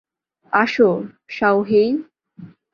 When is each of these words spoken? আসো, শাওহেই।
আসো, 0.53 0.89
শাওহেই। 1.29 1.89